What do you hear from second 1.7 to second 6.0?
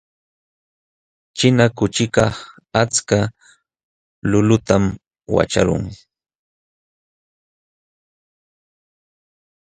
kuchikaq achka urukunatam waćhaqlun.